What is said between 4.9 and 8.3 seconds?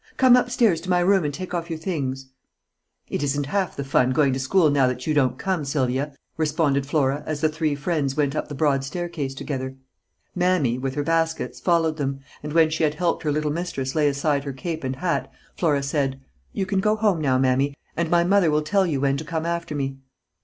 you don't come, Sylvia," responded Flora, as the three friends